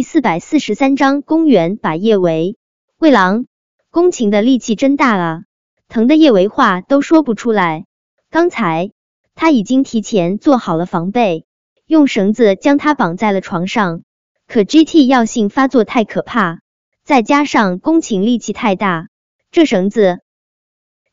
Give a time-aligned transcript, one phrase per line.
[0.00, 2.56] 第四百四十三章，公园把叶维
[2.96, 3.44] 魏郎，
[3.90, 5.42] 宫情的力气真大啊，
[5.90, 7.84] 疼的叶维话都说不出来。
[8.30, 8.92] 刚才
[9.34, 11.44] 他已经提前做好了防备，
[11.86, 14.00] 用绳子将他绑在了床上。
[14.46, 16.60] 可 GT 药性发作太可怕，
[17.04, 19.08] 再加上宫情力气太大，
[19.50, 20.20] 这绳子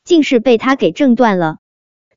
[0.06, 1.58] 竟是被他给挣断了。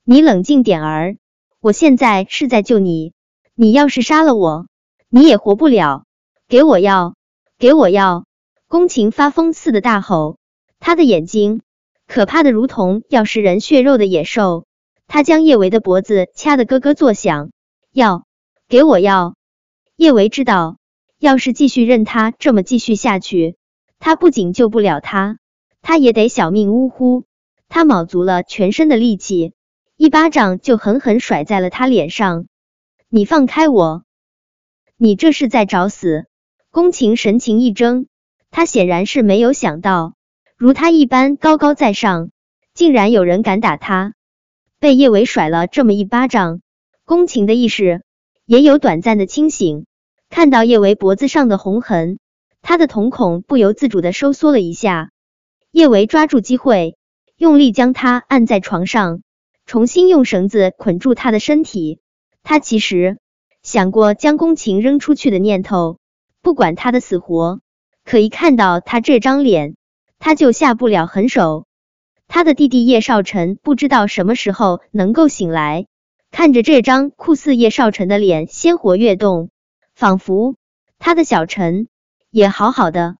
[0.04, 1.16] 你冷静点儿，
[1.58, 3.12] 我现在是在救你，
[3.56, 4.68] 你要是杀了我，
[5.08, 6.04] 你也活不了。
[6.50, 7.14] 给我药，
[7.60, 8.24] 给我药！
[8.66, 10.36] 宫情发疯似的大吼，
[10.80, 11.62] 他的眼睛
[12.08, 14.64] 可怕的如同要食人血肉的野兽。
[15.06, 17.52] 他将叶维的脖子掐得咯咯作响。
[17.92, 18.24] 药，
[18.66, 19.36] 给我药！
[19.94, 20.78] 叶维知道，
[21.20, 23.54] 要是继续任他这么继续下去，
[24.00, 25.38] 他不仅救不了他，
[25.82, 27.26] 他也得小命呜呼。
[27.68, 29.54] 他卯足了全身的力气，
[29.96, 32.46] 一巴掌就狠狠甩在了他脸上。
[33.08, 34.02] 你放开我！
[34.96, 36.26] 你这是在找死！
[36.72, 38.06] 宫情神情一怔，
[38.52, 40.14] 他显然是没有想到，
[40.56, 42.30] 如他一般高高在上，
[42.74, 44.14] 竟然有人敢打他。
[44.78, 46.60] 被叶维甩了这么一巴掌，
[47.04, 48.04] 宫情的意识
[48.46, 49.84] 也有短暂的清醒。
[50.28, 52.20] 看到叶维脖子上的红痕，
[52.62, 55.10] 他的瞳孔不由自主的收缩了一下。
[55.72, 56.96] 叶维抓住机会，
[57.36, 59.22] 用力将他按在床上，
[59.66, 61.98] 重新用绳子捆住他的身体。
[62.44, 63.18] 他其实
[63.60, 65.98] 想过将宫情扔出去的念头。
[66.42, 67.60] 不管他的死活，
[68.04, 69.76] 可一看到他这张脸，
[70.18, 71.66] 他就下不了狠手。
[72.28, 75.86] 他的弟弟叶少臣不知道什么时候能够醒来，
[76.30, 79.50] 看着这张酷似叶少臣的脸，鲜活跃动，
[79.94, 80.56] 仿佛
[80.98, 81.88] 他的小陈
[82.30, 83.16] 也好好的。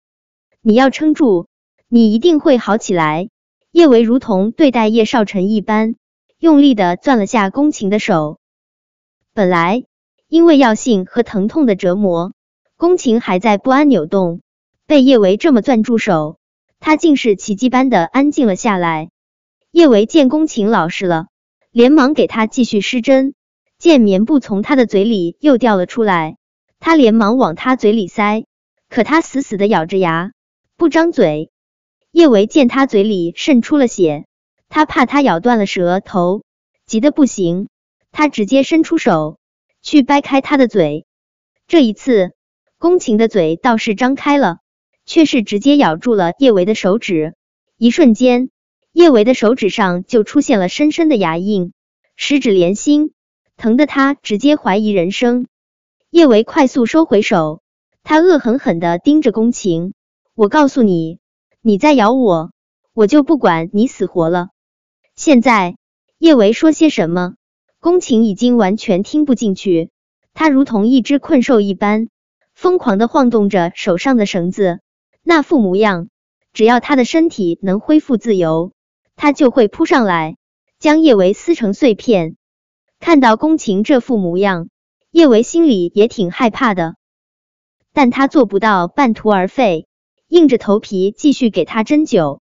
[0.61, 1.47] 你要撑住，
[1.87, 3.29] 你一定会好起来。
[3.71, 5.95] 叶维如同对待叶少臣一般，
[6.39, 8.39] 用力的攥了下宫情的手。
[9.33, 9.83] 本来
[10.27, 12.33] 因为药性和疼痛的折磨。
[12.81, 14.41] 宫情还在不安扭动，
[14.87, 16.39] 被叶维这么攥住手，
[16.79, 19.11] 他竟是奇迹般的安静了下来。
[19.69, 21.27] 叶维见宫情老实了，
[21.69, 23.35] 连忙给他继续施针，
[23.77, 26.37] 见棉布从他的嘴里又掉了出来，
[26.79, 28.45] 他连忙往他嘴里塞，
[28.89, 30.31] 可他死死的咬着牙
[30.75, 31.51] 不张嘴。
[32.11, 34.25] 叶维见他嘴里渗出了血，
[34.69, 36.41] 他怕他咬断了舌头，
[36.87, 37.67] 急得不行，
[38.11, 39.37] 他直接伸出手
[39.83, 41.05] 去掰开他的嘴，
[41.67, 42.31] 这一次。
[42.81, 44.57] 宫情的嘴倒是张开了，
[45.05, 47.35] 却是直接咬住了叶维的手指。
[47.77, 48.49] 一瞬间，
[48.91, 51.73] 叶维的手指上就出现了深深的牙印，
[52.15, 53.13] 十指连心，
[53.55, 55.45] 疼得他直接怀疑人生。
[56.09, 57.61] 叶维快速收回手，
[58.01, 59.93] 他恶狠狠的盯着宫情
[60.33, 61.19] ：“我告诉你，
[61.61, 62.49] 你再咬我，
[62.95, 64.47] 我就不管你死活了。”
[65.15, 65.75] 现在，
[66.17, 67.35] 叶维说些什么，
[67.79, 69.91] 宫情已经完全听不进去，
[70.33, 72.07] 他如同一只困兽一般。
[72.61, 74.81] 疯狂的晃动着手上的绳子，
[75.23, 76.09] 那副模样，
[76.53, 78.71] 只要他的身体能恢复自由，
[79.15, 80.37] 他就会扑上来，
[80.77, 82.35] 将叶维撕成碎片。
[82.99, 84.69] 看到宫琴这副模样，
[85.09, 86.93] 叶维心里也挺害怕的，
[87.93, 89.87] 但他做不到半途而废，
[90.27, 92.41] 硬着头皮继续给他针灸。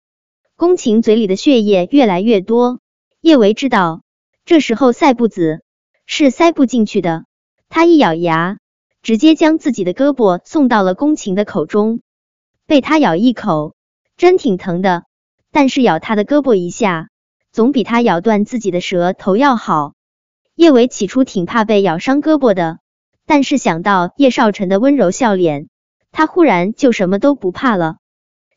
[0.55, 2.79] 宫琴嘴里的血液越来越多，
[3.19, 4.01] 叶维知道
[4.45, 5.61] 这时候塞布子
[6.05, 7.25] 是塞不进去的，
[7.67, 8.59] 他一咬牙。
[9.05, 12.01] 直接将自己的胳膊送到了宫琴的口中，
[12.65, 13.75] 被他咬一口，
[14.17, 15.03] 真挺疼的。
[15.51, 17.09] 但是咬他的胳膊一下，
[17.51, 19.93] 总比他咬断自己的舌头要好。
[20.55, 22.79] 叶伟起初挺怕被咬伤胳膊的，
[23.27, 25.67] 但是想到叶少辰的温柔笑脸，
[26.11, 27.97] 他忽然就什么都不怕了。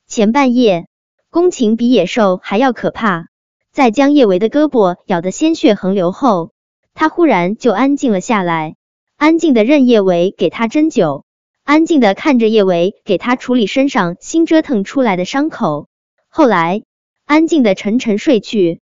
[0.06, 0.88] 前半夜，
[1.28, 3.26] 宫琴比野兽还要可怕，
[3.70, 6.52] 在将叶维的胳膊咬得鲜血横流后，
[6.94, 8.76] 他忽然就安静了下来。
[9.18, 11.24] 安静的任叶维给他针灸，
[11.64, 15.88] 安静的看着叶维给他处理身上新折腾出来的伤口。
[16.28, 16.82] 后来，
[17.24, 18.80] 安静的沉沉睡去。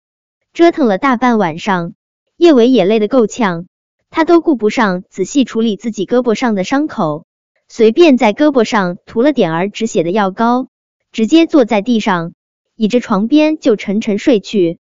[0.53, 1.94] 折腾了大半晚上，
[2.37, 3.69] 叶维也累得够呛，
[4.11, 7.25] 他都顾不上仔细处理自己胳膊上的伤口，
[7.66, 10.69] 随便在胳膊上涂了点儿止血的药膏，
[11.10, 12.34] 直接坐在地上，
[12.77, 14.78] 倚着床边就沉沉睡去。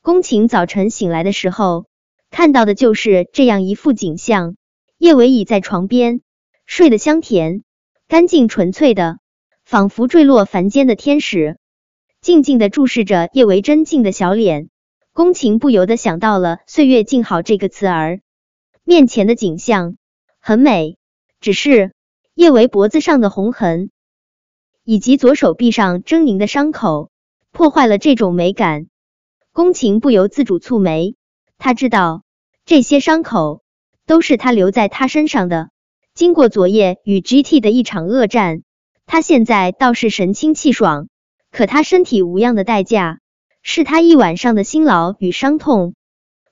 [0.00, 1.84] 宫晴早晨醒来的时候，
[2.30, 4.56] 看到的就是这样一副景象。
[4.98, 6.22] 叶维倚在床边，
[6.66, 7.62] 睡得香甜、
[8.08, 9.20] 干净、纯粹的，
[9.64, 11.56] 仿佛坠落凡间的天使，
[12.20, 14.70] 静静的注视着叶维真静的小脸。
[15.12, 18.20] 宫情不由得想到了“岁月静好”这个词儿。
[18.82, 19.96] 面前的景象
[20.40, 20.96] 很美，
[21.40, 21.92] 只是
[22.34, 23.90] 叶维脖子上的红痕
[24.82, 27.12] 以及左手臂上狰狞的伤口，
[27.52, 28.88] 破坏了这种美感。
[29.52, 31.14] 宫情不由自主蹙眉，
[31.56, 32.24] 他知道
[32.64, 33.62] 这些伤口。
[34.08, 35.68] 都是他留在他身上的，
[36.14, 38.62] 经过昨夜与 GT 的一场恶战，
[39.04, 41.08] 他现在倒是神清气爽。
[41.50, 43.18] 可他身体无恙的代价，
[43.62, 45.94] 是他一晚上的辛劳与伤痛。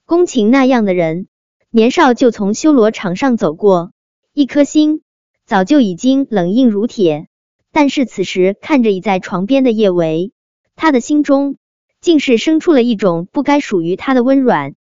[0.05, 1.29] 宫琴那样的人，
[1.70, 3.91] 年少就从修罗场上走过，
[4.35, 5.00] 一颗心
[5.47, 7.26] 早就已经冷硬如铁。
[7.73, 10.32] 但是此时看着倚在床边的叶维，
[10.75, 11.56] 他的心中
[12.02, 14.75] 竟是生出了一种不该属于他的温软。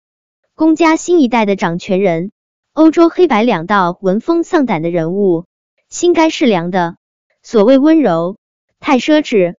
[0.54, 2.32] 宫家新一代的掌权人，
[2.74, 5.44] 欧洲黑白两道闻风丧胆的人物，
[5.90, 6.96] 心该是凉的。
[7.42, 8.38] 所谓温柔，
[8.80, 9.56] 太奢侈。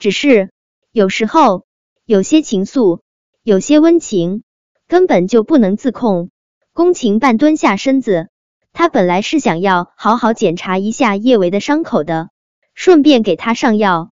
[0.00, 0.50] 只是
[0.90, 1.64] 有时候
[2.04, 3.02] 有些情愫，
[3.44, 4.42] 有些温情，
[4.88, 6.30] 根本就不能自控。
[6.72, 8.30] 宫情半蹲下身子，
[8.72, 12.30] 他本来是想要好好检查一下叶维的伤口的。
[12.74, 14.10] 顺便给他上药，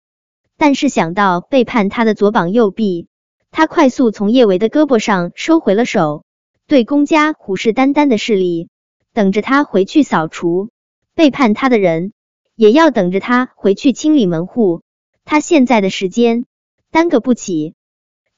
[0.56, 3.08] 但是想到背叛他的左膀右臂，
[3.50, 6.24] 他快速从叶维的胳膊上收回了手。
[6.72, 8.70] 对公家虎视眈眈的势力，
[9.12, 10.70] 等着他回去扫除；
[11.14, 12.14] 背叛他的人，
[12.56, 14.80] 也要等着他回去清理门户。
[15.26, 16.46] 他现在的时间
[16.90, 17.74] 耽搁不起。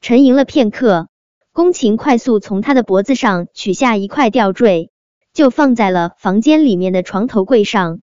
[0.01, 1.07] 沉吟了片刻，
[1.53, 4.91] 宫琴快速从他的脖子上取下一块吊坠，
[5.31, 8.01] 就放在了房间里面的床头柜上。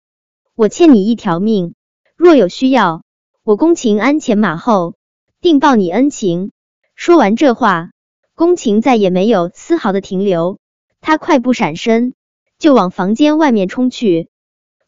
[0.56, 1.74] 我欠你一条命。
[2.18, 3.02] 若有需要，
[3.46, 4.96] 我宫情鞍前马后，
[5.40, 6.52] 定报你恩情。
[6.96, 7.92] 说完这话，
[8.38, 10.60] 宫情再也没有丝毫的停留，
[11.01, 12.13] 他快步闪身，
[12.60, 14.30] 就往房间外面冲去。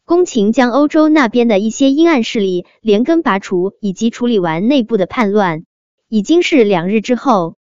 [0.04, 5.64] 宫情将欧洲那边的一些阴暗势力连根拔除，以及处理完内部的叛乱，
[6.08, 7.56] 已经是两日之后。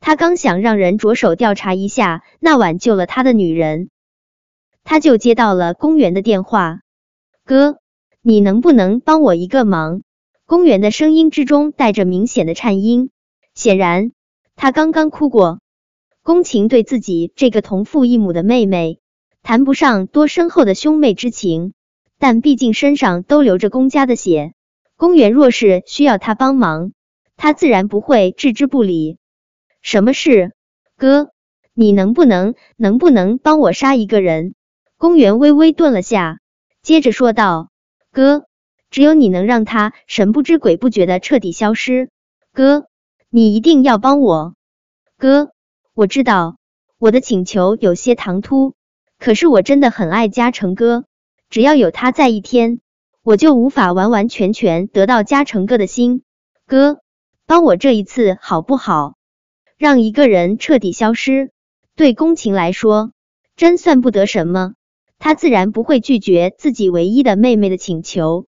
[0.00, 3.88] 他刚想让人着手调查一下那晚救了他的女人，
[4.84, 6.80] 他就接到了公园的电话，
[7.46, 7.78] 哥。
[8.20, 10.02] 你能不能帮我一个忙？
[10.44, 13.08] 公园的声音之中带着明显的颤音，
[13.54, 14.12] 显然
[14.56, 15.60] 他刚刚哭过。
[16.22, 19.00] 宫情对自己这个同父异母的妹妹
[19.42, 21.72] 谈不上多深厚的兄妹之情，
[22.18, 24.52] 但毕竟身上都流着宫家的血。
[24.96, 26.92] 公园若是需要他帮忙，
[27.36, 29.18] 他自然不会置之不理。
[29.80, 30.52] 什么事，
[30.96, 31.30] 哥？
[31.74, 34.54] 你能不能能不能帮我杀一个人？
[34.96, 36.38] 公园微微顿了下，
[36.82, 37.70] 接着说道。
[38.12, 38.44] 哥，
[38.90, 42.10] 只有你能让他神不知鬼不觉的彻底消失。
[42.52, 42.86] 哥，
[43.34, 44.56] 你一定要帮我。
[45.16, 45.52] 哥，
[45.94, 46.58] 我知道
[46.98, 48.74] 我的请求有些唐突，
[49.18, 51.06] 可是我真的很爱嘉诚哥。
[51.48, 52.80] 只要有他在一天，
[53.22, 56.24] 我就无法完完全全得到嘉诚哥的心。
[56.66, 57.00] 哥，
[57.46, 59.14] 帮我这一次好不好？
[59.78, 61.52] 让一个人彻底消失，
[61.96, 63.12] 对宫情来说，
[63.56, 64.74] 真算不得什么。
[65.18, 68.44] 他自然不会拒绝自己唯一的妹妹的请求，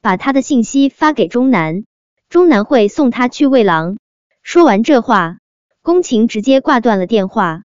[0.00, 1.86] 把他的信息发给钟南，
[2.28, 3.98] 钟南会送他去喂狼。
[4.42, 5.38] 说完这话，
[5.82, 7.62] 宫晴直接挂断了电话。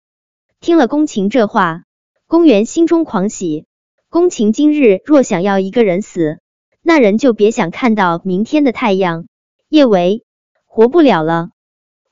[0.60, 1.84] 听了宫晴这话，
[2.26, 3.66] 宫元心中狂喜。
[4.10, 6.38] 宫晴今日若想要一个人死，
[6.82, 9.26] 那人就别想看到明天的太阳。
[9.68, 10.24] 叶维
[10.66, 11.48] 活不了了，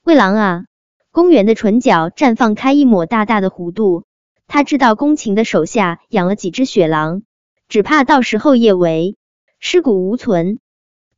[0.02, 0.64] 喂狼啊！
[1.12, 4.04] 宫园的唇角绽放开一抹大大的弧度。
[4.46, 7.22] 他知道宫琴的手下养了几只雪狼，
[7.68, 9.16] 只怕到时候叶维
[9.60, 10.58] 尸骨无存。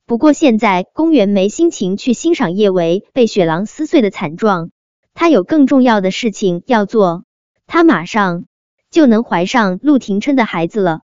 [0.06, 4.70] 不过现在公园没心情去欣赏叶维被雪狼撕碎的惨状，
[5.14, 7.24] 他有更重要的事情要做。
[7.66, 8.44] 他马上
[8.88, 11.00] 就能怀上陆廷琛的孩子了。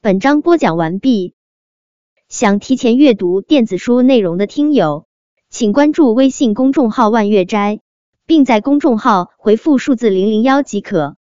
[0.00, 1.34] 本章播讲完毕。
[2.30, 5.04] 想提前阅读电子书内容的听友，
[5.50, 7.80] 请关注微信公众号“万月斋”，
[8.24, 11.16] 并在公众号回复数字零零幺即可。